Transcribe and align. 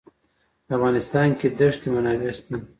په 0.65 0.71
افغانستان 0.77 1.27
کې 1.39 1.47
د 1.57 1.59
ښتې 1.73 1.87
منابع 1.93 2.31
شته. 2.37 2.55